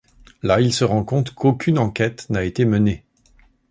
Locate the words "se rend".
0.73-1.03